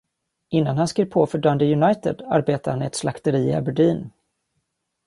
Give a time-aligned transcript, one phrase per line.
[0.49, 4.11] Innan han skrev på för Dundee United arbetade han i ett slakteri i Aberdeen.